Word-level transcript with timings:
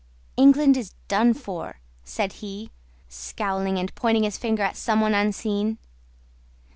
"England 0.35 0.77
is 0.77 0.95
done 1.07 1.31
for," 1.31 1.79
said 2.03 2.33
he, 2.41 2.71
scowling 3.07 3.77
and 3.77 3.93
pointing 3.93 4.23
his 4.23 4.35
finger 4.35 4.63
at 4.63 4.75
someone 4.75 5.13
unseen. 5.13 5.77